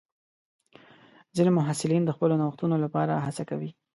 ځینې 1.35 1.51
محصلین 1.57 2.03
د 2.05 2.09
خپلو 2.15 2.33
نوښتونو 2.41 2.75
لپاره 2.83 3.23
هڅه 3.25 3.43
کوي. 3.49 3.71